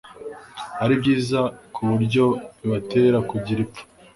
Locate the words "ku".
1.73-1.81